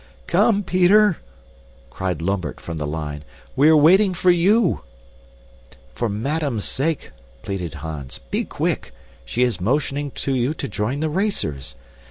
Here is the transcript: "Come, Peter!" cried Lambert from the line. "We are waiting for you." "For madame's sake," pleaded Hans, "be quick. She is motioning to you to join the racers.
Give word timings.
"Come, 0.25 0.63
Peter!" 0.63 1.19
cried 1.91 2.23
Lambert 2.23 2.59
from 2.59 2.77
the 2.77 2.87
line. 2.87 3.23
"We 3.55 3.69
are 3.69 3.77
waiting 3.77 4.15
for 4.15 4.31
you." 4.31 4.81
"For 5.93 6.09
madame's 6.09 6.65
sake," 6.65 7.11
pleaded 7.43 7.75
Hans, 7.75 8.17
"be 8.31 8.43
quick. 8.43 8.93
She 9.25 9.43
is 9.43 9.61
motioning 9.61 10.09
to 10.25 10.33
you 10.33 10.55
to 10.55 10.67
join 10.67 11.01
the 11.01 11.09
racers. 11.11 11.75